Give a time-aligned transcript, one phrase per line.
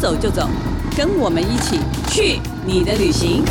[0.00, 0.48] 走就走，
[0.96, 3.42] 跟我们一起去你的旅行。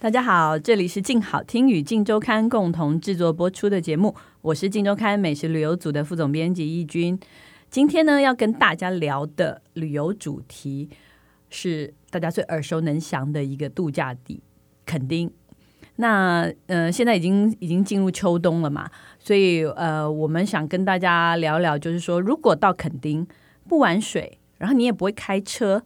[0.00, 7.18] 大家好，这里是静好听与静周刊共同制作播出的节目，我是静周刊美食旅游组的副总编辑易君。
[7.68, 10.88] 今天呢，要跟大家聊的旅游主题
[11.50, 14.40] 是大家最耳熟能详的一个度假地——
[14.86, 15.28] 垦丁。
[16.00, 18.88] 那呃，现在已经已经进入秋冬了嘛，
[19.18, 23.26] 所以呃，我们想跟大家聊聊，就是说，如果到垦丁
[23.68, 25.82] 不玩水，然后你也不会开车，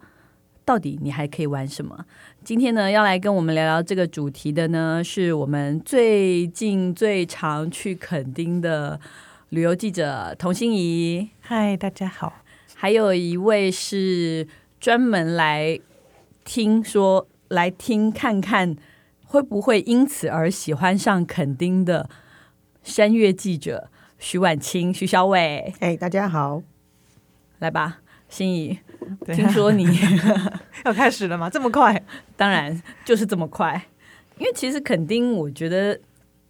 [0.67, 2.05] 到底你还可以玩什么？
[2.45, 9.01] 今天呢，要来跟我们聊聊这个主题的呢，是我们最近最常去垦丁的
[9.49, 11.31] 旅游记者童心怡。
[11.41, 12.35] 嗨，大家好。
[12.75, 14.47] 还有一位是
[14.79, 15.81] 专门来
[16.45, 18.77] 听说、来听看看。
[19.33, 22.07] 会不会因此而喜欢上垦丁的
[22.83, 23.89] 山岳记者
[24.19, 25.73] 徐婉清、徐小伟？
[25.81, 26.63] 哎，大家好，
[27.59, 28.79] 来吧，心怡，
[29.25, 29.87] 听说你
[30.85, 31.49] 要开始了吗？
[31.49, 32.05] 这么快？
[32.37, 33.83] 当然就是这么快，
[34.37, 35.99] 因为其实垦丁，我觉得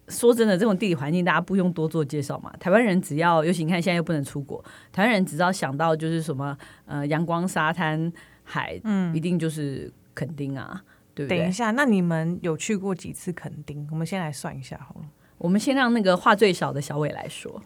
[0.09, 2.51] 说真的，这种地理环境大家不用多做介绍嘛。
[2.59, 4.61] 台湾人只要，尤其你看现在又不能出国，
[4.91, 8.11] 台湾人只要想到就是什么呃阳光、沙滩、
[8.43, 10.83] 海，嗯，一定就是垦丁啊。
[11.15, 13.87] 对对，等一下，那你们有去过几次垦丁？
[13.91, 15.05] 我们先来算一下好了。
[15.37, 17.61] 我们先让那个话最少的小伟来说。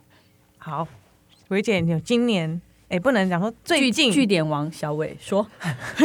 [0.58, 0.88] 好，
[1.50, 5.48] 伟姐，你有今年哎，不能讲说最近据点王小伟说，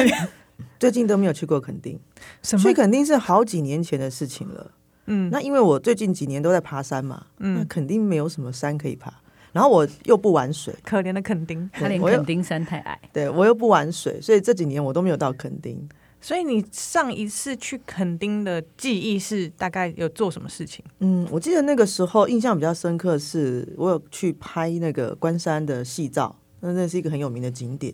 [0.79, 1.99] 最近都没有去过垦丁。
[2.43, 2.63] 什么？
[2.63, 4.71] 去垦丁是好几年前的事情了。
[5.07, 9.13] 嗯，那因为我最近几年都在爬山嘛，嗯，那垦丁没有什么山可以爬，
[9.53, 15.89] 然后我又不玩水，可怜的垦丁，他连垦丁山太矮，对我又不玩水，所以这几年我都没有到垦丁。
[16.25, 20.83] 所以你上一次去垦丁的记忆是大概有做什么事情？
[21.01, 27.93] 嗯，我记得那个时候印象比较深刻，是我有去拍那个关山的戏照，那那是一个很有名的景点。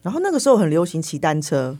[0.00, 1.76] 然后那个时候很流行骑单车，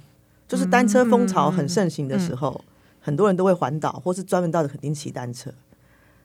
[0.48, 5.52] 就是单车风潮很盛行的时候，嗯嗯、很多人都会环岛或是专门到的垦丁骑单车。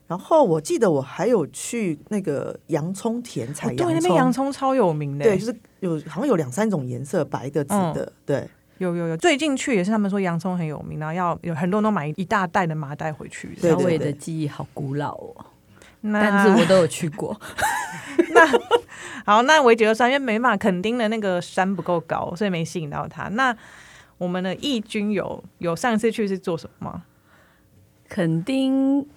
[0.08, 8.50] 然后我记得我还有去那个洋葱田采洋葱，对，那边洋葱超有名的，对，就是有好像有两三种颜色，白的、紫的，嗯、对。
[8.82, 13.56] 有有有，最近去也是他们说洋葱很有名，然后要有很多人都买一大袋的麻袋回去。
[13.56, 15.46] 小伟的记忆好古老哦，
[16.02, 17.40] 但是我都有去过。
[18.34, 18.48] 那
[19.24, 23.28] 好，那伟姐就说，因为没嘛，垦丁的那个山不够高，所以没吸引到他。
[23.30, 23.56] 那
[24.18, 27.04] 我们的义军有有上次去是做什么吗？
[28.10, 29.08] 垦丁，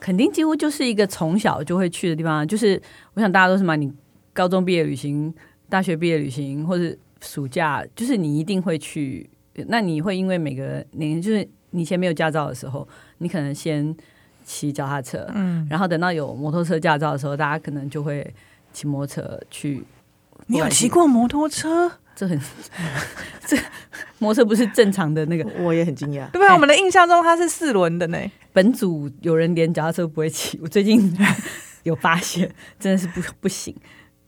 [0.00, 2.80] 垦丁几乎就是一个从小就会去的地方，就是
[3.12, 3.92] 我想大家都是嘛，你
[4.32, 5.34] 高中毕业旅行、
[5.68, 6.96] 大学毕业旅行，或者。
[7.22, 9.30] 暑假就是你一定会去，
[9.68, 12.86] 那你会因为每个年就是你以前没有驾照的时候，
[13.18, 13.96] 你可能先
[14.44, 18.34] 骑脚踏车，嗯，然后等到有摩托车驾照的时候，大家可能就会
[18.72, 19.82] 骑摩托车去。
[20.48, 21.90] 你有骑过摩托车？
[22.14, 22.38] 这很
[23.46, 23.56] 这
[24.18, 26.28] 摩托车不是正常的那个，我也很惊讶。
[26.30, 28.18] 对啊，我们的印象中它是四轮的呢。
[28.52, 31.16] 本组有人连脚踏车不会骑， 我最近
[31.84, 33.74] 有发现，真的是不不行。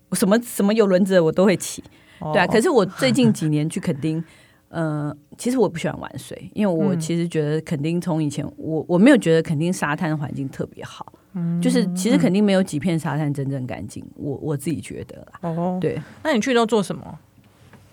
[0.09, 1.83] 我什么什么有轮子的我都会骑。
[2.33, 4.23] 对啊，可是我最近 几年去垦丁，
[4.69, 15.39] 呃，其实我不喜欢玩水，因为我其实觉得垦丁从以前我我没有觉得垦丁沙滩环境特别好，嗯，就是其实肯定没有几片沙滩真正干净，我我自己觉得啦。
[15.43, 17.19] 哦，对，那你去都做什么？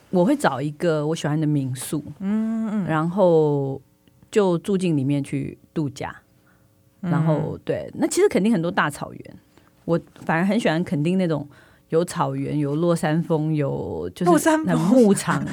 [0.10, 3.82] 我会找一个我喜欢的民宿，嗯嗯，然后
[4.30, 6.14] 就住进里面去度假，
[7.00, 9.36] 然后对，那其实垦丁很多大草原，
[9.86, 11.48] 我反而很喜欢垦丁那种。
[11.92, 15.46] 有草原，有落山风，有就是很牧场，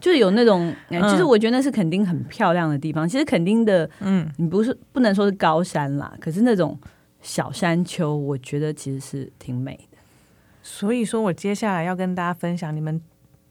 [0.00, 3.08] 就是有那种，就是我觉得那是垦丁很漂亮的地方。
[3.08, 6.76] 其实垦丁的，嗯，你不是不能说是高山啦，可是那种
[7.22, 9.98] 小山丘，我觉得其实是挺美的。
[10.64, 13.00] 所以说我接下来要跟大家分享，你们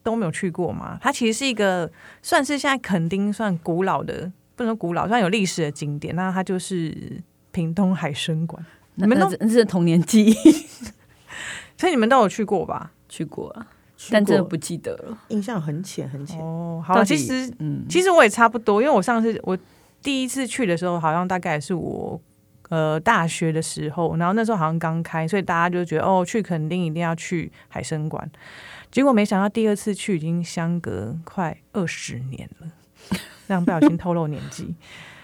[0.03, 0.97] 都没有去过吗？
[1.01, 1.89] 它其实是一个
[2.21, 6.13] 算是现在垦丁算古老的，不能说古老，算有历史的景点。
[6.13, 6.93] 那它就是
[7.51, 8.65] 屏东海生馆，
[8.95, 10.35] 你们都那是童年记忆。
[11.77, 12.91] 所以你们都有去过吧？
[13.09, 13.67] 去过啊，
[14.09, 16.39] 但真的不记得了，印象很浅很浅。
[16.39, 19.57] 哦，好，其实嗯，其实我也差不多，因为我上次我
[20.01, 22.19] 第一次去的时候，好像大概是我
[22.69, 28.29] 呃大学的时候，然后那时候好像刚开，所以大家就觉得哦，去垦丁一定要去海生馆。
[28.91, 32.67] 结果没想到第二次去已经相隔快二十年了，
[33.47, 34.73] 让不小心透露年纪。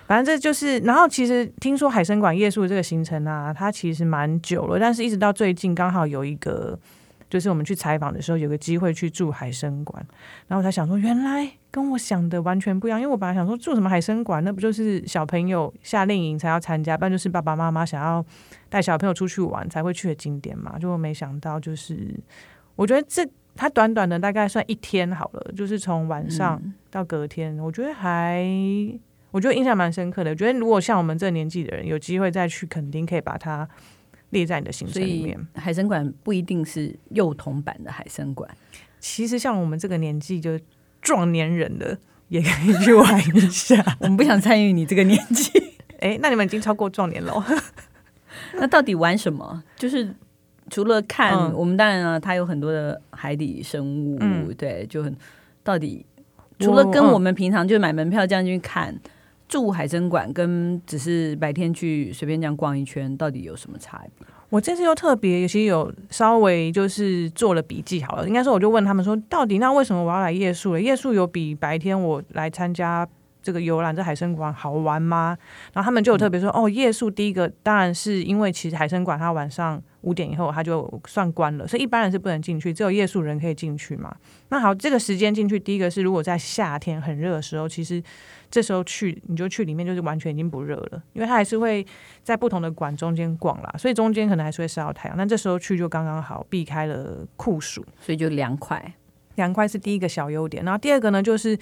[0.09, 6.77] 反正这就是，然后其实听说海参馆夜宿这个行程啊，它其实蛮久了，但是一直到最近刚好有一个
[7.29, 10.03] 就是我们去采访的时候，有个机会去住海参馆，
[10.47, 12.99] 然后我才想说，原来跟我想的完全不一样。
[12.99, 18.25] 因为我本来想说住什么海参馆，那不就是小朋友夏令营才要参加，不然就是爸爸妈妈想要
[18.67, 20.79] 带小朋友出去玩才会去的景点嘛。
[20.79, 22.19] 就没想到，就是
[22.75, 23.23] 我觉得这
[23.55, 26.59] 它短短的大概算一天好了，就是从晚上
[26.89, 28.43] 到隔天，嗯、我觉得还
[29.31, 30.31] 我觉得印象蛮深刻的。
[30.31, 33.67] 我觉得如果像我们这个年纪的人有机会再去，肯定可以把它。
[34.31, 35.35] 列在你的行程里面。
[35.55, 38.47] 海参馆不一定是幼童版的海参馆，
[38.99, 40.51] 其实像我们这个年纪就
[41.01, 41.97] 壮年人的
[42.27, 43.83] 也可以去玩一下。
[43.97, 45.49] 我们不想参与你这个年纪，
[45.93, 47.43] 哎、欸，那你们已经超过壮年了。
[48.53, 49.63] 那到底玩什么？
[49.75, 50.13] 就是
[50.69, 55.17] 除了看，嗯、我们当然了，它有很多的海底生物，嗯、对，就很
[55.63, 56.05] 到底
[56.59, 58.95] 除了跟我们平常就买门票这样去看。
[59.49, 64.27] 住海参馆跟只是白天去随便这样逛一圈，到底有什么差别？
[64.49, 68.27] 我这次又特别，其实有稍微就是做了笔记好了。
[68.27, 70.81] 应该说，我就问他们说，到底那为什么我要来夜宿了？
[70.81, 73.07] 夜宿有比白天我来参加
[73.43, 75.37] 这个游览这海参馆好玩吗？
[75.73, 84.15] 然后他们就有特别说，哦，夜宿第一个当然是因为其实海参馆它晚上五点以后它就算关了，所以一般人是不能进去，只有夜宿人可以进去嘛。
[84.49, 88.01] 那好，这个时间进去，第一个是如果在夏天很热的时候，其实。
[88.51, 91.85] 这时候去你就去里面，就是完全已经不热了，因为它还是会
[92.23, 95.17] 在不同的馆中间逛啦，所以中间可能还是会晒到太阳。
[95.17, 98.93] 但这时候去就刚刚好，避开了酷暑，所以就凉快。
[99.35, 101.57] 凉快是第一个小优点，然后第二个呢，就是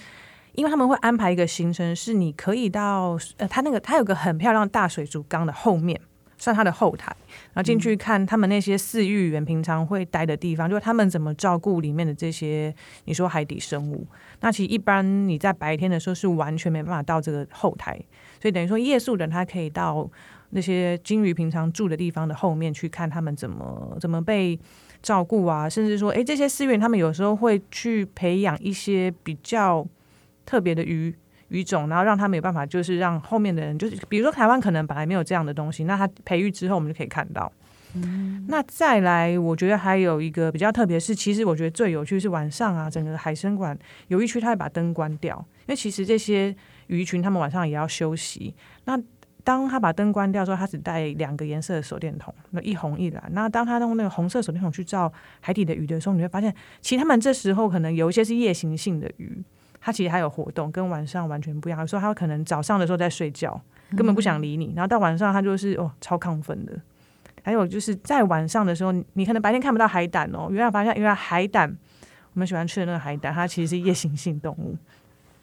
[0.52, 6.00] 因为他们会安排一个行程，是你可以到呃，它那个它有个很漂亮的大水族缸的后面。
[6.38, 7.14] 算它的后台，
[7.52, 12.74] 然后进去看他们那些饲育员平常会待的地方，嗯、就是他们怎么照顾里面的这些
[13.04, 14.06] 你说海底生物。
[14.40, 18.00] 那其实一般你在白天的时候是完全没办法到这个后台，
[18.40, 20.08] 所以等于说夜宿人他可以到
[20.50, 24.58] 那些鲸鱼平常住的地方的后面去看他们怎么怎么被
[25.02, 29.86] 照顾啊，甚至说，诶，这些饲育员他们有时候会去培养一些比较
[30.46, 31.14] 特别的鱼。
[31.48, 37.50] 鱼种，然后让他没有办法，就是让后面的人，就是比如说台湾可能本来没有这样的东西，那他培育之后，我们就可以看到。
[37.94, 43.76] 嗯、那再来，我觉得还有一个比较特别是，其实我觉得最有趣是晚上啊，整个海参馆
[44.08, 46.54] 有一区他会把灯关掉，因为其实这些
[46.88, 48.54] 鱼群他们晚上也要休息。
[48.84, 49.00] 那
[49.42, 53.24] 当他把灯关掉之后，他只带两个颜色的手电筒，那一红一蓝。
[53.32, 55.10] 那当他用那个红色手电筒去照
[55.40, 59.42] 海底的鱼的时候，你会发现，其实他们这时候可能有一些是夜行性的鱼。
[59.80, 61.80] 它其实还有活动，跟晚上完全不一样。
[61.80, 63.60] 有时候它可能早上的时候在睡觉，
[63.96, 66.72] 根本不想理你，然后到晚上他就是哦超亢奋的。
[67.42, 71.68] 还有就是在晚上的时候，你可能白天看不到海胆哦，原来发现原来海胆，
[72.34, 74.76] 我们喜欢吃的那个海胆，它其实是夜行性动物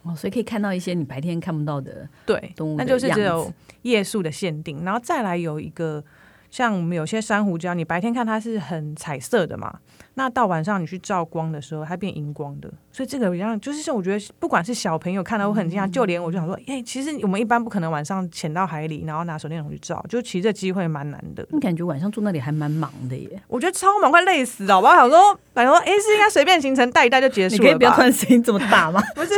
[0.04, 3.52] 哦，所以可以看到一些你白天看不到的对动物，那就是只有
[3.82, 4.84] 夜宿的限定。
[4.84, 6.04] 然后再来有一个。
[6.50, 9.80] 像我们有些珊瑚礁，你白天看它是很彩色的嘛，
[10.14, 12.72] 那到晚上你去照光的时候，它变荧光的。
[12.92, 21.46] 所以这个一样，就是像，我觉得不管是小朋友看到我很惊讶，嗯、就连我就想说，哎、欸，其实我们一般不可能晚上潜到海里，然后拿手电筒去照，就其实这机会蛮难的。
[21.52, 23.42] 你感觉晚上住那里还蛮忙的耶？
[23.48, 24.80] 我觉得超忙，快累死了。
[24.80, 27.60] 我想说，反正说，哎、欸，是应该随便行程带一带就结束了。
[27.62, 29.02] 你可以不要突然声音这么大吗？
[29.14, 29.34] 不是，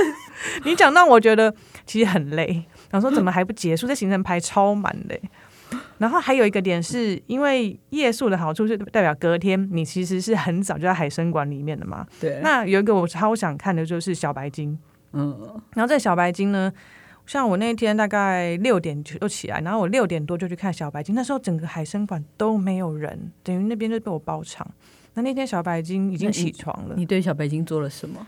[0.64, 1.52] 你讲到我觉得
[1.88, 2.64] 其实很累。
[2.92, 3.88] 想说怎么还不结束？
[3.88, 5.20] 这行程排超满的。
[5.98, 12.06] 然后还有一个点是，因为夜宿的好处是代表隔天你其实是很早就在海参馆里面的嘛。
[12.20, 12.40] 对。
[12.44, 14.78] 那有一个我超想看的就是小白鲸。
[15.14, 15.62] 嗯。
[15.74, 16.72] 然后这小白鲸呢，
[17.26, 21.16] 像我那天大概六点就起来，然后我六点多就去看小白鲸。
[21.16, 24.70] 那时候整个海参馆都没有人，等于那边就被我包场。
[25.16, 26.94] 那那天小白鲸已经起床了。
[26.94, 28.28] 你，你对小白鲸做了什么？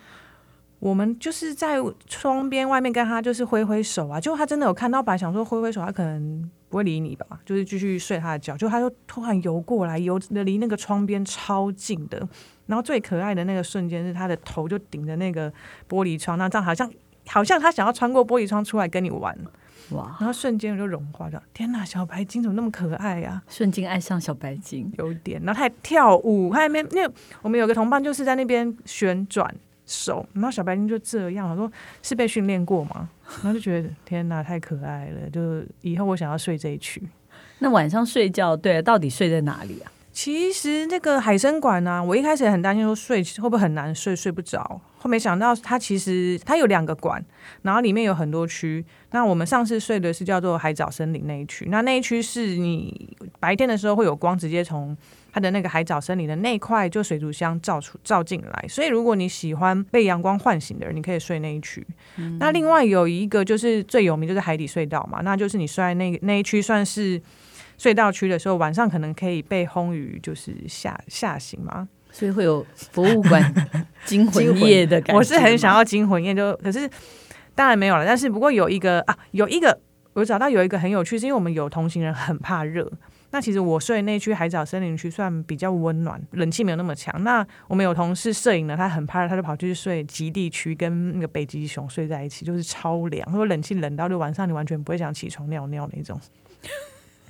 [0.80, 8.56] 我们就是在窗边外面跟他就是挥挥手啊，就他真的有看到，本来想说挥挥手，他可能不会理你吧，就是继续睡他的觉。
[8.56, 12.26] 就他就突然游过来，游的离那个窗边超近的。
[12.68, 15.52] 然后最可爱的那个瞬间是他的头就顶着那个
[15.90, 16.90] 玻璃窗，那这样好像
[17.28, 19.38] 好像他想要穿过玻璃窗出来跟你玩
[19.90, 20.16] 哇！
[20.20, 23.50] 然后瞬间我就融化了，天哪，小白鲸怎么那么可爱呀、啊？
[23.50, 25.42] 瞬间爱上小白鲸，有点。
[25.44, 27.10] 然后他还跳舞，他还没那
[27.42, 29.54] 我们有个同伴就是在那边旋转。
[29.90, 31.72] 手，然后小白鲸就这样，我说
[32.04, 33.10] 是被训练过吗？
[33.26, 37.02] 然后就觉得天哪，太可爱了，就以后我想要睡这一区。
[37.58, 39.92] 那晚上睡觉，对，到底睡在哪里啊？
[40.12, 44.80] 其实那个海参馆呢、啊，我一开始也很担心说睡会不会很难睡，睡不着。
[45.00, 47.24] 后没想到它其实它有两个馆，
[47.64, 48.86] 然后里面有很多区。
[49.12, 54.96] 那我们上次睡的是叫做海藻森林那一区，那那一区是你白天的时候会有光直接从。
[55.32, 61.86] 它的那个海藻森林的那块就水族箱照出照进来，所以如果你喜欢被阳光唤醒的人，你可以睡那一区。
[62.18, 67.22] 嗯、那另外有一个就是最有名就是海底隧道嘛，那就是你睡在那那一区算是
[67.78, 71.88] 隧道区的时候，晚上可能可以被轰雨就是吓吓醒嘛。
[72.12, 73.54] 所以会有博物馆
[74.04, 75.16] 惊魂夜的感觉。
[75.16, 76.90] 我是很想要惊魂夜，就可是
[77.54, 78.04] 当然没有了。
[78.04, 79.80] 但是不过有一个啊，有一个
[80.14, 82.92] 我找到有一个很有趣，是因为我们有同行人很怕热。
[83.32, 87.24] 那其实我睡的那区海藻森林区算比较温暖，冷气没有那么强。
[87.24, 93.24] 那我们有同事摄影呢，他很怕热，他就跑去睡极地区，跟那个北极熊睡在一起，就是超凉。
[93.28, 96.20] 他说冷气冷到就晚上你完全不会想起床尿尿那种。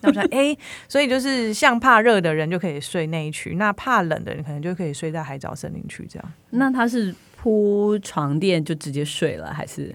[0.01, 0.55] 那我想， 哎，
[0.87, 6.31] 所以就是像怕热的人就可以睡那一区，那怕冷的人可能就可以睡在海藻森林区这样。
[6.51, 9.93] 那他是铺床垫就直接睡了，还是？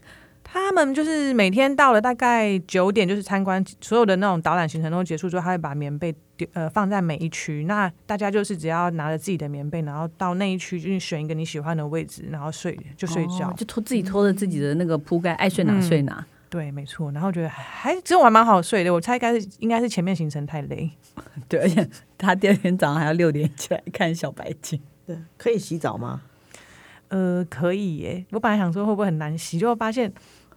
[0.60, 7.64] 他们就是每天到了大概九点，就是参观所有的那种导览行程都结束之后，他会把棉被丢呃放在每一区。
[7.64, 16.14] 那大家就是只要拿着自己的棉被，然后到那一区就选一个你喜欢的位置，然后睡就睡觉，哦、就拖自己拖着自己的那个铺盖，爱睡哪睡哪。
[16.20, 17.10] 嗯、对，没错。
[17.10, 18.92] 然后觉得还其实我还蛮好睡的。
[18.94, 20.88] 我猜应该是应该是前面行程太累。
[21.48, 24.80] 对，而且他第二天早上还要六点起来看小白鲸。
[25.04, 26.22] 对，可以洗澡吗？
[27.08, 28.24] 呃，可以耶。
[28.30, 30.12] 我本来想说会不会很难洗，结果发现。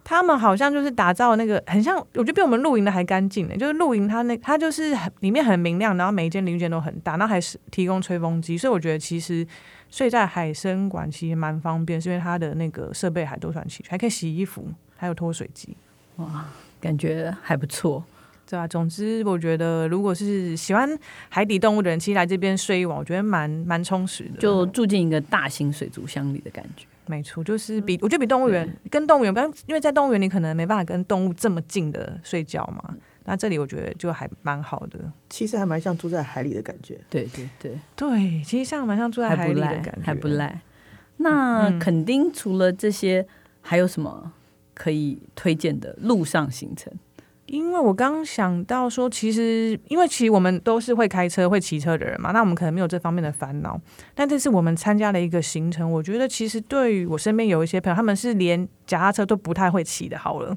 [0.08, 3.54] 他们好像就是打造那个很像，我觉得比我们露营的还干净呢。
[3.54, 9.46] 就是露营，它那它就是很里面很明亮，然后每一间零件都很大，然后还是提供吹风机，所以我觉得其实
[9.90, 15.76] 睡在海参馆其实蛮方便，是因为它的那个设备还都算齐全，还可以洗衣服，还有脱水机，
[16.16, 16.46] 哇，
[16.80, 18.02] 感觉还不错。
[18.48, 20.88] 对啊，总之我觉得如果是喜欢
[21.28, 26.86] 海底动物的人，其实来这边睡一晚，我觉得蛮蛮充实的，就住进一个大型水族箱里的感觉。
[27.08, 32.94] 没错，就是比我觉得比动物园跟动物园，不因为在动物园你可能没办法跟动物这么近的睡觉嘛。
[33.24, 34.98] 那这里我觉得就还蛮好的，
[35.28, 36.98] 其实还蛮像住在海里的感觉。
[37.10, 40.60] 对对对对，其实像蛮像住在海里的感觉，还不赖。
[41.18, 43.26] 那肯定除了这些，
[43.60, 44.32] 还有什么
[44.72, 46.92] 可以推荐的路上行程？
[47.48, 53.80] 因为我刚想到说，其实因为其实我们都是会开车、会骑车的人嘛，那我们可能没有这方面的烦恼。
[54.14, 60.18] 但这次我们参加了一个行程，我觉得其实对于我身边有一些朋友，他们是连脚踏车都不太会骑的。
[60.18, 60.54] 好了，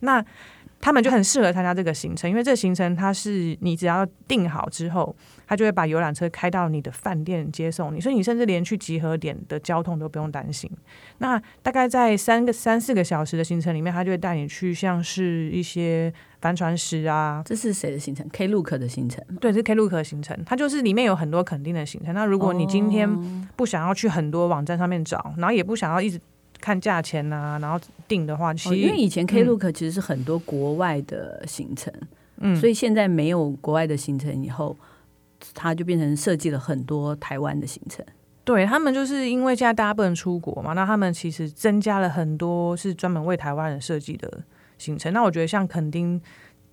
[0.00, 0.22] 那
[0.80, 5.16] 他们就很适合参加这个行程，因为这个行程它是你只要订好之后。
[5.46, 10.70] 他就会把游览车开到你的饭店接送你，所以你甚至连去集合点的交通都不用担心。
[11.18, 16.10] 那大概在三个三四个小时的行程里面，他就会带你去像是一些
[16.44, 17.42] 帆船师啊。
[17.46, 19.24] 这是谁的行程？Klook 的行程？
[19.40, 20.38] 对，是 Klook 的行程。
[20.44, 22.12] 它就是里面有很多肯定的行程。
[22.12, 23.08] 那如果你今天
[23.56, 26.20] 不想要去很多网站上面找，然后也不想要一直
[26.60, 31.90] 看价钱啊，然后订的话，其实、哦、因为以前 Klook 其实是很多国外的行程，
[32.36, 34.76] 嗯，所以现在没有国外的行程以后。
[35.52, 38.02] 它就变成设计了很多台湾的行程，
[38.44, 44.42] 对，他们就是因为现在大家不能出国嘛，那他们其实增加了很多是专门为台湾人设计的
[44.78, 45.12] 行程。
[45.12, 46.20] 那我觉得像垦丁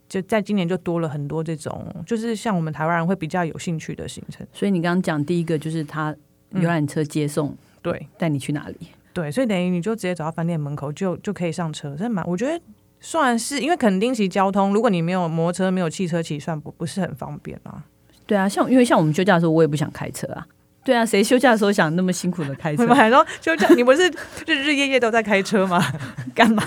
[0.10, 4.46] 就在今年就多了很多这种，就是像我们台湾人会比较有兴趣的行程。
[4.51, 6.15] 所以你刚刚讲第一个就是他
[6.51, 8.75] 游览车接送，嗯、对，带你去哪里？
[9.13, 12.62] 对，所以等于你就直接走到饭店门口就就可以上车，真的蛮，我觉得
[13.00, 17.84] 算是因为肯丁其实交通，如果你没有摩托车、没有汽车，其实算不不是很方便啊。
[18.25, 20.46] 对啊，像因为像我们休假的时候，我也不想开车啊。
[20.84, 22.84] 对啊，谁休假的时候想那么辛苦的开车？
[22.84, 24.08] 我们还说休假，你不是
[24.48, 25.84] 日日夜夜都在开车吗？
[26.34, 26.63] 干嘛？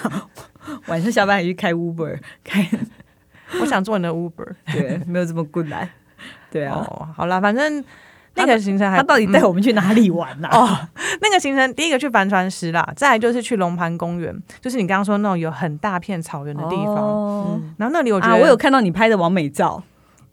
[0.86, 2.18] 晚上下班还去开 Uber？
[2.42, 2.68] 开？
[3.60, 5.88] 我想做你的 Uber， 对，没有这么困难。
[6.50, 7.84] 对啊，哦、好啦，反正
[8.34, 10.58] 那个行程还他到底带我们去哪里玩呢、啊？
[10.58, 10.88] 哦，
[11.20, 16.96] 那个行程第一个去帆船石啦，再来就是去龙盘公园，就是你刚刚说那种有很大片草原的地方。
[16.96, 19.82] 哦、嗯，然后那里我觉得、啊、我有看到你拍的完美照。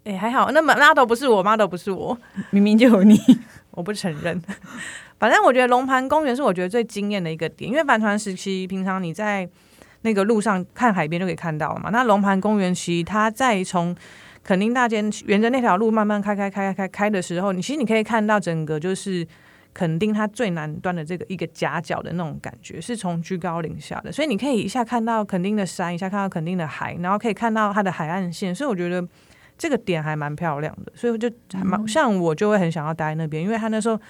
[0.03, 2.17] 哎、欸，还好，那么那都不是我，妈都不是我，
[2.49, 3.19] 明明就有你，
[3.71, 4.41] 我不承认。
[5.19, 9.47] 反正我觉得龙盘公园是我觉得最惊艳的一个点，因为帆船时期平常你在
[10.01, 11.89] 那个路上看海边就可以看到了嘛。
[11.89, 13.95] 那龙盘公园其实它在从
[14.43, 19.27] 垦丁大街沿着那条路慢慢开开开开开开的时候，你其实你可以看到整个就是
[19.73, 29.07] 垦丁它最南端的这个一个夹角的那种感觉，是从居高临下的，所以你可以一下看到垦丁的山，一下看到垦丁的海，然后可以看到它的海岸线，所以我觉得。
[29.57, 34.01] 这个点还蛮漂亮的，所以就还蛮像我就会很想要待在那边，因为他那时候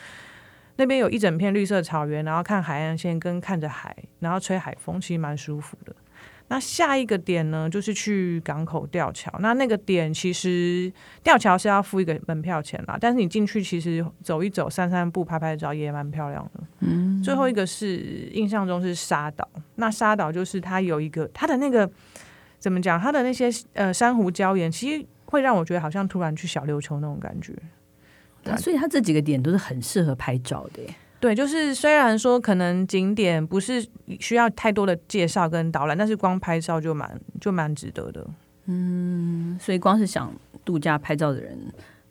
[0.78, 5.96] 那边有一整片绿色草原，然后看海岸线跟看着海，然后吹海风，其实蛮舒服的。
[6.48, 9.34] 那下一个点呢，就是去港口吊桥。
[9.40, 10.92] 那那个点其实
[11.24, 16.63] 吊桥是要付一个门票钱啦，但是你进去其实走一走、散散步、拍拍照也蛮漂亮的。
[16.80, 17.98] 嗯，最后一个是
[18.34, 21.90] 印象中是沙岛，那沙岛就是它有一个它的那个
[22.60, 25.06] 怎么讲，它的那些呃珊瑚礁岩其实。
[25.25, 27.54] 会让我觉得好像突然去小琉球那种感觉，
[28.43, 30.95] 对，所以它这几个点都是很适合拍照的耶。
[31.19, 33.86] 对，就是虽然说可能景点不是
[34.19, 38.25] 需要太多的介绍跟导览，但是光拍照就蛮就蛮值得的。
[38.65, 40.33] 嗯，所以光是想
[40.65, 41.57] 度假拍照的人，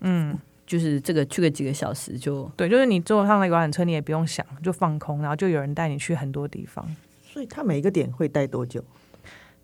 [0.02, 6.84] 嗯，就是这个去个几个小时就对，就是你坐上了游览车，你也不用想，就放空，然后就有人带你去很多地方。
[7.22, 8.84] 所以他每一个点会待多久？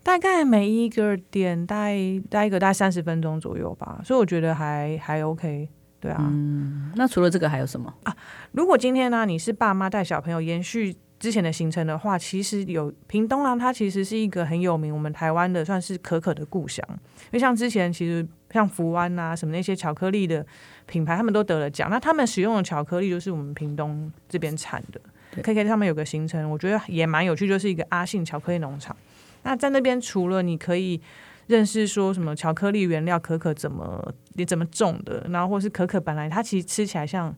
[0.03, 1.97] 大概每一个点待
[2.29, 5.69] 待一个大概三十分钟左右吧，所以我觉得还还 OK。
[5.99, 8.15] 对啊，嗯，那除了这个还有什么啊？
[8.51, 16.85] 如果今天呢，你是爸妈带小朋友延续之前的行程的话，其实有屏东啊，它其实是一个很有名，我们台湾的算是可可的故乡。
[16.89, 20.45] 因为像之前其实像福湾啊什么那些巧克力的
[20.85, 21.89] 品牌，他们都得了奖。
[21.89, 25.01] 那他们使用的巧克力就是我们屏东这边产的。
[25.41, 28.95] K K 上面有个行程，我觉得也蛮有趣，就是一个阿信巧克力农场。
[29.41, 31.01] 那在那边除了你可以。
[31.47, 37.33] 认识说什么巧克力原料可可怎么你怎么种的，然后或是可可本来它其实吃起来像，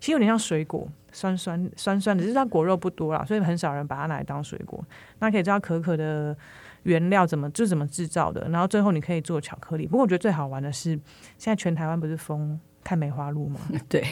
[0.00, 4.82] 其实有点像水果，酸酸酸酸的，只是它果肉不多啦，所以很少人把它拿来当水果。
[5.18, 6.36] 那可以知道可可的
[6.84, 9.86] 原料怎么就怎么制造的，然后最后你可以做巧克力。
[9.86, 10.90] 不过我觉得最好玩的是，
[11.36, 13.60] 现在全台湾不是疯看梅花鹿吗？
[13.88, 14.04] 对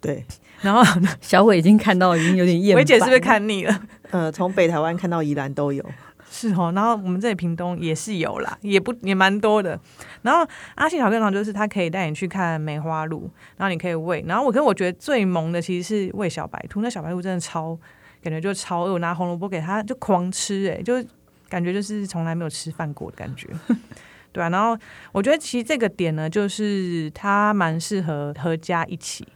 [0.00, 0.24] 对，
[0.60, 0.82] 然后
[1.20, 3.82] 小伟已经看到已经有点厌，伟姐是不是看腻了？
[4.12, 5.84] 呃，从北台湾看到宜兰都有。
[6.32, 9.78] 是哦，然后我们这里屏东也是有啦，也不也蛮多的。
[10.22, 10.46] 然后
[10.76, 14.24] 阿信巧克力农场就是他可以带你去看梅花鹿，然后你可以喂。
[14.28, 17.76] 然后我跟我觉得最萌的其实是喂小白兔，那小白兔真的超
[18.22, 21.04] 感觉就超饿，拿红萝卜给他就狂吃，欸，哎，就
[21.48, 23.48] 感觉就是从来没有吃饭过的感觉。
[24.30, 24.78] 对啊，然后
[25.10, 29.26] 我觉得其实这个点呢，就是它蛮适合合家一起，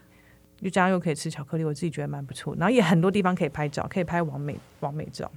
[0.62, 2.54] 就这样又可以吃巧克力，我自己觉得蛮不错。
[2.56, 5.28] 然后也很多地方可以拍照，可以拍完美完美照。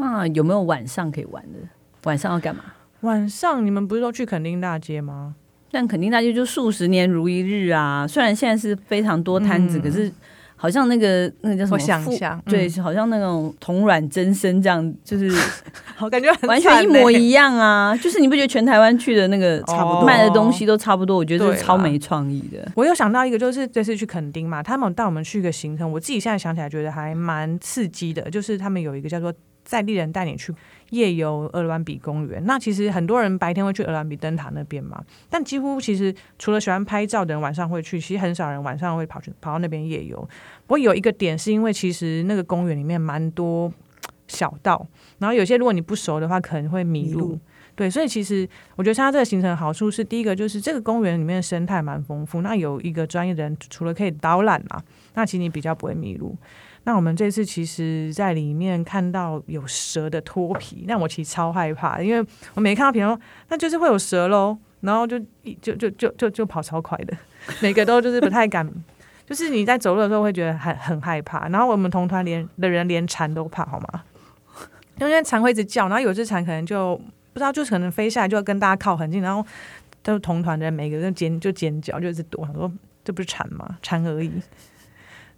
[0.00, 1.58] 那有没有晚上可以玩的？
[2.04, 2.62] 晚上要干嘛？
[3.02, 5.34] 晚上你们不是都去垦丁大街吗？
[5.70, 8.06] 但垦丁大街就数十年如一日啊！
[8.06, 10.12] 虽然现在是非常多摊子，嗯、可是
[10.56, 11.74] 好像那个那个叫什么？
[11.74, 15.30] 我想一下，对，嗯、好像那种同卵真身这样，就是
[15.94, 17.96] 好感觉 完全一模一样啊！
[17.96, 21.16] 就是你不觉得全台湾去的那个差不多卖的东西都差不多？
[21.16, 22.70] 我觉得是超没创意的。
[22.74, 29.32] 我又想到一个，就是这次去垦丁嘛，他们带我们去一个行程，我自己现在想起来觉得还蛮刺激的，就是他们有一个叫做。
[29.70, 30.52] 在地人带你去
[30.90, 40.18] 夜游鹅銮比公园，那其实很多人白天会去鹅銮比灯塔那边嘛，但几乎其实除了喜欢拍照的人晚上会去，其实很少人晚上会跑去跑到那边夜游。
[40.66, 43.72] 不过有一个点是因为其实那个公园里面蛮多
[44.26, 44.84] 小道，
[45.18, 47.38] 然后有些如果你不熟的话可能会迷路。
[47.76, 54.82] 对，所以其实我觉得它这个行程的好处是，第一个就是这个公园里面的生态蛮丰富，那有一个专业的人除了可以导览嘛，
[55.14, 56.36] 那其实你比较不会迷路。
[56.84, 65.18] 那我们这次其实，在里面看到有蛇的脱皮，那我其实超害怕，因为我每看到屏东，那就是会有蛇喽，然后就
[65.60, 67.14] 就就就就就跑超快的，
[67.60, 68.66] 每个都就是不太敢，
[69.26, 71.46] 就是你在走路的时候会觉得很很害怕。
[71.48, 74.02] 然后我们同团连的人连蝉都怕，好吗？
[74.98, 76.96] 因为蝉会一直叫，然后有只蝉可能就
[77.34, 79.46] 不知道，就是可能飞下来就要跟大家靠很近，然后
[80.02, 82.72] 都同团的每个人尖就尖叫，就一直躲，他说
[83.04, 83.76] 这不是蝉吗？
[83.82, 84.32] 蝉而已。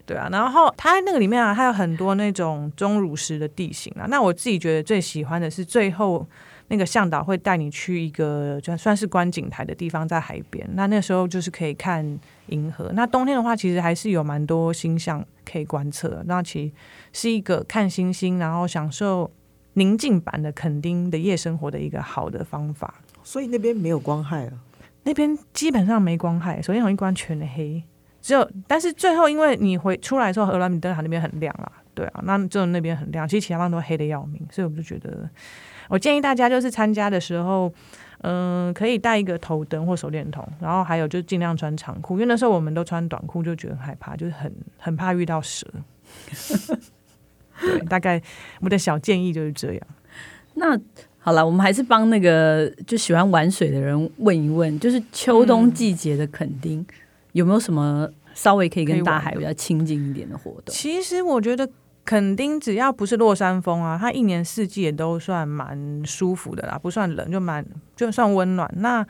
[0.04, 4.06] 对啊，然后它那个里面啊，它有很多那种钟乳石的地形啊。
[4.08, 6.26] 那我自己觉得最喜欢的是最后
[6.68, 10.68] 那个向导会带你去一个就算是观景台的地方，在海边。
[10.74, 12.90] 那那时候就是可以看银河。
[12.94, 16.22] 那冬天的话，其实还是有蛮多星象可以观测。
[16.26, 16.72] 那其实
[17.12, 19.30] 是一个看星星，然后享受
[19.74, 22.94] 宁静版的垦丁的夜生活的一个好的方法。
[23.22, 24.52] 所以那边没有光害啊？
[25.04, 26.60] 那边基本上没光害。
[26.60, 27.82] 首先，容易关全黑。
[28.22, 35.28] 只有，但是最后，因为你回出来的时候，鹅銮鼻灯塔那边很亮啊，对啊，那只有那边很亮，其实其他地方都黑的要命，所以我就觉得，
[35.88, 37.66] 我建议大家就是参加的时候，
[38.20, 45.66] 嗯、呃，可以带一个头灯或手电筒，然后还有就尽量穿长裤，因为那时候我们都穿短裤，就觉得很害怕，就是很很怕遇到蛇。
[47.60, 48.22] 对，大概
[48.60, 49.82] 我的小建议就是这样。
[50.54, 50.78] 那
[51.18, 56.78] 好了，我们还是帮那个就喜欢玩水的人问一问，就是秋冬季节的垦丁。
[56.78, 56.86] 嗯
[57.32, 60.64] 有没有什么稍微可以跟大海比较亲近一点的活动？
[60.68, 61.68] 其实我觉得
[62.04, 67.64] 垦丁只要不是落山风啊，它一年四季也都算蛮舒服的啦，不算冷就蛮
[67.94, 68.72] 就算温暖。
[68.78, 69.06] 那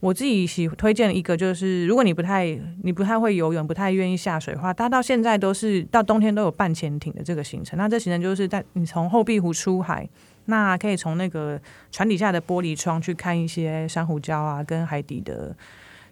[0.00, 7.78] 我自己喜推荐一个就是，如果你不太你不太会游泳，不太愿意下水的话，它到现在都是到冬天都有半潜艇的这个行程。
[7.78, 10.08] 那这行程就是在你从后壁湖出海，
[10.46, 11.60] 那可以从那个
[11.92, 15.54] 船底下的玻璃窗去看一些珊瑚礁啊，跟海底的。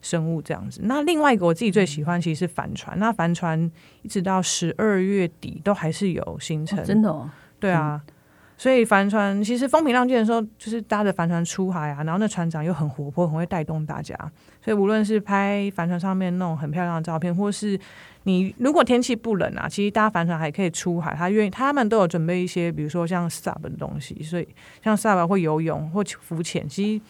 [0.01, 2.99] 生物这样子，那另外一个我自己最喜欢其实是帆船。
[2.99, 3.71] 那帆船
[4.03, 7.29] 一直到十二月底都还是有行程，哦、真的哦。
[7.59, 8.13] 对啊，嗯、
[8.57, 14.17] 所以帆船其实风平浪静的时候，就是搭着帆船出海啊，然后那船长又很活泼，很会带动大家。
[14.63, 17.79] 所以无论是拍帆船上面那种很漂亮的照片，或是
[18.23, 21.15] 你如果天气不冷啊，其实搭帆船还可以出海。
[21.15, 24.47] 他愿意，他们都有准备一些，比如说像 sub 的东西，所以
[24.85, 27.05] 像 sub 会游泳或浮潜，其实。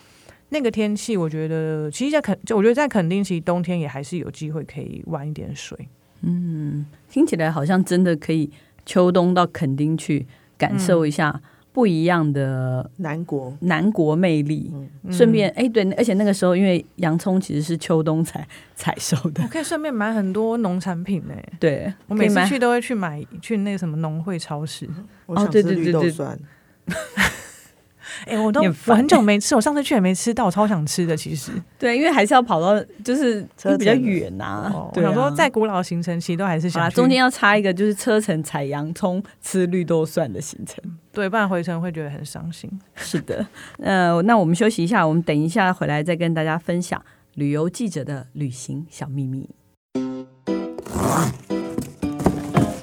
[0.51, 5.77] 那个天气，我觉得其实在肯，就我觉得在垦丁，其实冬天也还是有机会可以玩一点水。
[6.23, 8.51] 嗯，听起来好像真的可以
[8.87, 11.41] 秋冬到垦丁去感受一下
[11.73, 14.73] 不一样的南国南国魅力。
[15.11, 21.35] 顺便，哎，对，而且那个时候因为洋葱其实是秋冬才采收的，我可以顺便买很多农产品呢。
[21.61, 24.89] 对，我每次去都会去买去那个什么农会超市。
[25.27, 26.13] 哦，对对对对。
[28.27, 31.17] 哎、欸，我都我很久没吃，我上次去也没吃到，我超想吃的。
[31.17, 34.73] 其实，对，因为还是要跑到，就是车比较远呐、啊。
[34.75, 36.89] 哦、我想说，在古老的行程，其实都还是想。
[36.91, 40.83] 中间要插一个，就是车程采洋葱、吃绿豆蒜的行程。
[41.13, 42.71] 对，不然回程会觉得很伤心。
[42.95, 43.47] 是的，
[43.79, 47.03] 呃，那我们休息一下，我们等一下回来再跟大家分享
[47.35, 49.49] 旅游记者的旅行小秘密。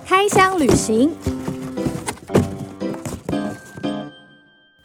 [0.05, 1.11] 开箱旅行。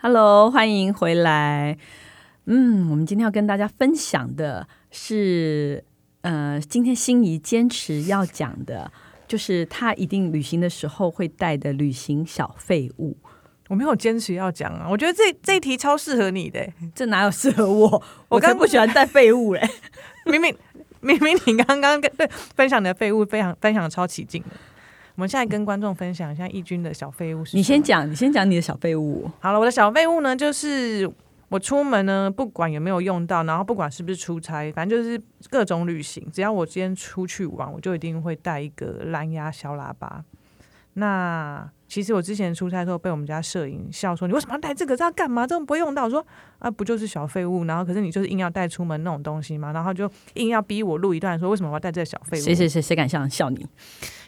[0.02, 1.76] Hello，欢迎回来。
[2.46, 5.84] 嗯，我们今天要跟大家分享的是，
[6.22, 8.90] 呃，今天心仪坚持要讲的，
[9.28, 13.14] 就是他一定旅行的时候会带的旅行小废物。
[13.68, 16.66] 我没有坚持要讲啊，我觉得这这一题超适合你的。
[16.94, 18.02] 这哪有适合我？
[18.30, 19.60] 我刚不喜欢带废物嘞。
[20.24, 20.56] 明明
[21.00, 24.56] 明明你刚刚跟对分享你的废物，非常分享的超起劲的。
[25.16, 27.56] 我们现在跟观众分享一下义军的小废物是。
[27.56, 29.30] 你先讲，你先讲你的小废物。
[29.40, 31.10] 好了，我的小废物呢，就是
[31.48, 35.20] 我出门呢，不管有没有用到，然后不管是不是出差，反正就是
[35.50, 40.24] 各种旅行，只要我今天出去玩，我就一定会带一个蓝牙小喇叭。
[40.94, 44.96] 那其实我之前出差的时候被我们家摄影笑说：“你为什么要带这个？
[44.96, 45.44] 这要干嘛？
[45.44, 46.24] 这种不会用到。”我说
[46.60, 47.64] ：“啊，不就是小废物？
[47.64, 53.66] 然后可是你就是硬要带出门那种东西嘛。”然后就硬要逼我录一段说：“为什么我要带这个小废物？”谁谁谁谁敢笑笑你？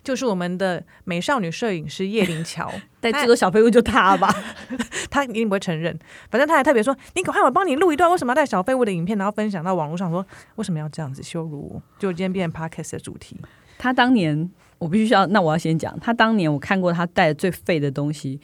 [0.02, 2.68] 就是我们的美少女摄影师叶灵乔
[3.00, 4.28] 带这个小废物就他吧，
[5.08, 5.96] 他一定不会承认。
[6.32, 13.40] 反正他还特别说：“你赶快我帮你录一段为什么要带小废物的影片，然后分享到网络上，说为什么要这样子羞辱我？”就今天变成 Podcast 的主题。
[13.78, 14.50] 他当年。
[14.82, 18.40] 我必须要，那我要先讲，他当年我看过他带的最废的东西，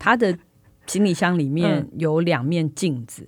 [0.00, 0.36] 他的
[0.84, 3.24] 行李箱里面有两面镜子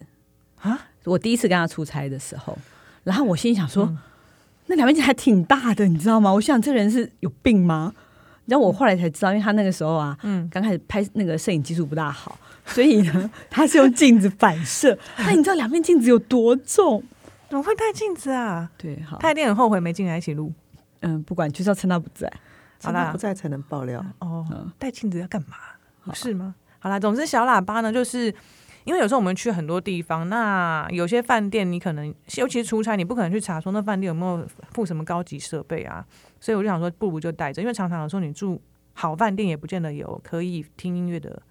[0.60, 0.72] 啊！
[0.72, 2.58] 嗯、我第一次跟他出差的时候，
[3.04, 3.98] 然后我心里想说，嗯、
[4.66, 6.34] 那两面镜还挺大的，你知道吗？
[6.34, 7.94] 我想这人是有病吗？
[8.46, 14.98] 然后我后来才知道，因为他那个时候啊，嗯，刚开始拍那个摄影技术不大好，所以呢，他是用镜子反射。
[15.16, 17.04] 那你知道两面镜子有多重？
[17.48, 18.68] 怎么会带镜子啊？
[18.76, 20.52] 对，好，他一定很后悔没进来一起录。
[21.02, 22.28] 嗯，不管，就是要趁他不在。
[22.82, 24.46] 好啦，不在才能爆料哦。
[24.78, 26.14] 带镜子要干嘛？
[26.14, 26.54] 是吗？
[26.78, 28.32] 好啦，总之小喇叭呢，就是
[28.84, 36.06] 因为有时候我们去很多地方，那有些饭店你可能，尤其是出差，你不可能去查说那饭店有没有附什么高级设备啊。
[36.40, 38.60] 所以我就想说，不如就带着，因为常常有时候你住
[38.94, 41.42] 好饭店，也不见得有可以听音乐的。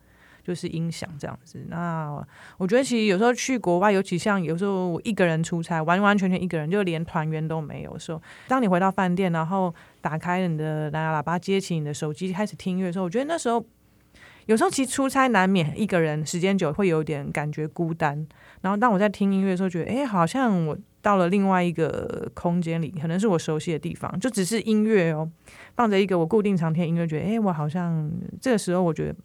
[0.47, 2.25] 就是音响这样子，那
[2.57, 13.65] 我觉得其实有时候去国外，尤其像有时候我一个人出差，完完全全一个人，就连团员都没有时候，当你回到饭店，然后打开你的蓝牙喇叭，接起你的手机，开始听音乐的时候，我觉得那时候
[14.45, 18.25] 有时候其实出差难免一个人时间久会有点感觉孤单，
[18.61, 25.29] 然后当我在听音乐的时候，觉得哎，好像我到了另外一个空间里，可能是我熟悉的地方，就只是音乐哦，
[25.75, 29.15] 放着一个我固定常听音乐，觉得哎，我好像这个时候我觉得。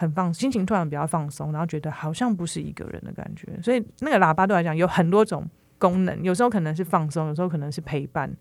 [0.00, 3.48] 很放心情，突然比较放松，然后觉得好像不是一个人的感觉。
[3.60, 5.44] 所以那个喇叭对我来讲有很多种
[5.76, 8.32] 功能，有时候可能是放松，有时候可能是陪伴。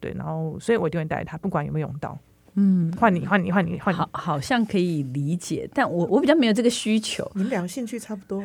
[0.00, 2.18] 对，然后所以我一定会带它，不管有没有用到。
[2.54, 3.98] 嗯，换你，换你，换你，换你。
[3.98, 7.30] 好，好像可以理解，但我我比较没有这个需求。
[7.36, 8.42] 你们两个兴趣差不多。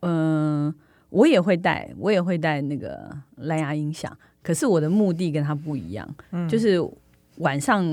[0.00, 0.74] 嗯、呃，
[1.10, 6.08] 我也会带，我也会带那个蓝牙音响，可是我的目的跟他不一样。
[6.30, 6.80] 嗯，就是
[7.36, 7.84] 晚上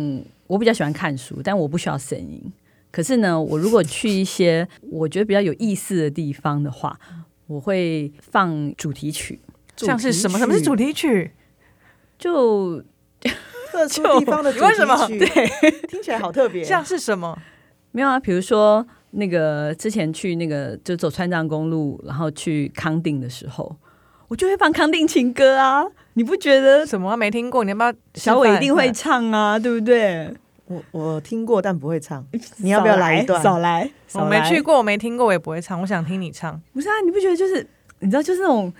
[0.48, 2.42] 我比较喜欢看书，但我不需要声音。
[2.92, 7.00] 可是呢，我如果去一些我觉得比较有意思的地方的话，
[7.48, 9.40] 我会放主题曲。
[9.78, 10.38] 像是什么？
[10.38, 11.32] 什么是主题曲？
[12.18, 12.84] 就
[13.72, 14.72] 特殊地方的 主题曲。
[14.72, 15.08] 为什么？
[15.08, 15.28] 对，
[15.88, 16.64] 听起来好特别。
[16.64, 17.38] 像是什么？
[17.92, 23.76] 没有啊，比如说那个之前去那个就走川藏公路，然后去康定的时候，
[24.28, 25.86] 我就会放康定情歌啊。
[26.14, 26.86] 你不觉得？
[26.86, 27.16] 什么？
[27.16, 27.64] 没听过？
[27.64, 27.94] 你要不要？
[28.16, 30.34] 小伟一定会唱啊，对不对？
[30.70, 32.26] 我我听过，但不会唱。
[32.58, 33.42] 你要不要来一段？
[33.42, 34.26] 少来，少来。
[34.26, 35.82] 我没去过，我没听过，我也不会唱。
[35.82, 36.62] 我想听你唱。
[36.72, 37.66] 不是啊，你不觉得就是
[38.00, 38.72] 你知道，就是那种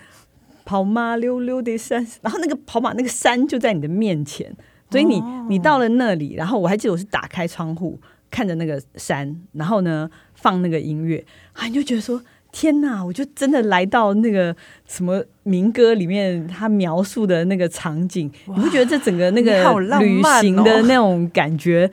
[0.64, 4.50] 跑马溜溜的山，然后那个跑马那个山就在你的面前，
[4.88, 8.00] 所以你、哦、你到了那里，然后我还记得我是打开窗户
[8.30, 11.24] 看着那个山，然后呢放那个音乐
[11.54, 12.22] 啊，你就觉得说。
[12.52, 14.54] 天呐，我就真的来到那个
[14.86, 19.52] 什么民歌里面，他描述的那个场景，你不觉得这整个那个
[20.00, 21.90] 旅行的那种感觉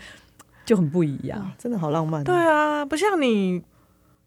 [0.66, 1.52] 就很不一样？
[1.58, 2.24] 真的好浪漫。
[2.24, 3.62] 对啊，不像你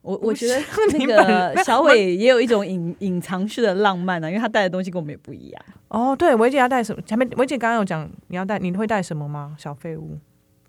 [0.02, 0.62] 我我觉得
[0.98, 5.62] 那个小伟也有一种隐 隐藏式的浪漫啊，因为他带的东西跟我们也不一样。
[5.88, 7.02] 哦，对，维姐要带什么？
[7.02, 9.56] 前面维姐刚刚有讲你要带，你会带什么吗？
[9.58, 10.16] 小废物？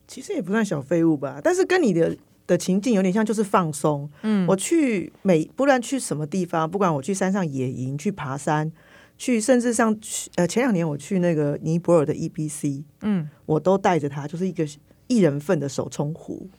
[0.08, 2.18] 其实也不算小废物吧，但是跟你的
[2.52, 4.10] 的情境有点像，就是放松。
[4.24, 8.70] 嗯，我去每不论去什么地方，不管我去山上野营、去爬山、
[9.18, 14.68] 去甚至像去呃前两年我去那个尼泊尔的 EBC，嗯，我都带着它，就是一个
[15.08, 16.50] 一人份的手冲壶。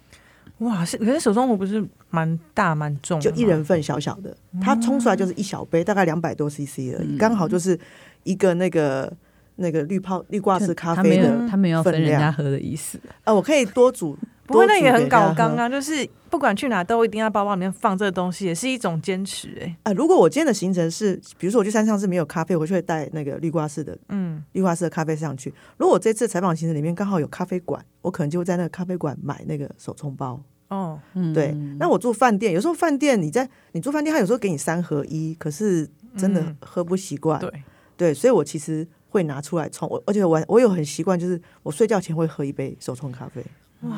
[0.59, 7.79] 哇，是可是手冲壶不是蛮大蛮重，就一人份小小的，它冲出来就是一小杯，大概两百多 CC 而已，刚、嗯、好就是
[8.23, 9.13] 一个那个
[9.57, 12.99] 那个绿泡绿挂式咖啡的分量，他没有分人家喝的意思。
[13.25, 19.77] 啊，我可以多煮， 不过那也很搞刚啊，就是不管去哪都一定要包包里面放这个东西，也是一种坚持哎、欸。
[19.85, 25.53] 啊，如果我今天的行程是，比如说我去山上是没有咖啡，我就会带那个绿挂式的，嗯，绿挂式的咖啡上去。
[25.77, 30.43] 如果我这次采访行程里面刚好有咖啡馆，我可能就会在那个咖啡馆买那个手冲包。
[30.69, 30.99] 哦，
[31.35, 35.87] 对，那我住饭店，有时候饭店你在你住饭店，他有时候给你三合一，可是
[36.17, 37.53] 真的喝不习惯，对
[37.95, 43.45] 对，所以我其实会拿出来冲，我而且我我有很习惯，就是我睡觉前会喝一杯手冲咖啡。
[43.83, 43.95] 哇，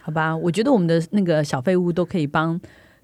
[0.00, 2.58] 好吧，我觉得我们的那个小废物都可以帮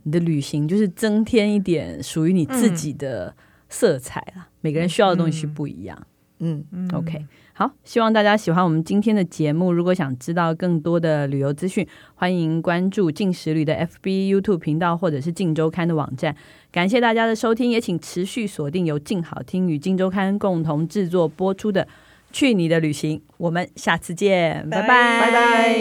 [0.04, 3.34] 你的旅行，就是增添一点属于你自己的
[3.68, 4.48] 色彩啦。
[4.62, 6.06] 每个人需要的东西不一样，
[6.38, 7.26] 嗯嗯，OK。
[7.54, 9.72] 好，希望大家喜欢我们今天的节目。
[9.72, 16.34] 如果想知道更多的旅游资讯，欢迎关注镜食旅的 FB、YouTube 频道，或者是镜周刊的网站。
[16.70, 21.84] 感谢大家的收听，也请持续锁定由静好听与镜周刊共同制作播出的
[22.32, 23.18] 《去你的旅行》。
[23.36, 25.76] 我们下次见，拜拜拜拜。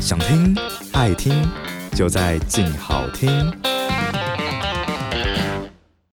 [0.00, 0.54] 想听
[0.92, 1.32] 爱听，
[1.92, 3.30] 就在静好听。